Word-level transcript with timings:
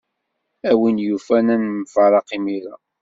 A 0.69 0.71
win 0.79 0.97
yufan 1.05 1.47
ad 1.55 1.59
nemfaraq 1.61 2.29
imir-a. 2.37 2.75